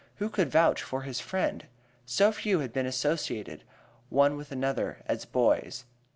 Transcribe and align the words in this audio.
Who 0.15 0.29
could 0.29 0.49
vouch 0.51 0.81
for 0.81 1.03
his 1.03 1.19
friend? 1.19 1.63
Some 2.07 2.33
few 2.33 2.57
had 2.61 2.73
been 2.73 2.87
associated, 2.87 3.63
one 4.09 4.35
with 4.35 4.51
another, 4.51 5.03
as 5.05 5.25
boys. 5.25 5.85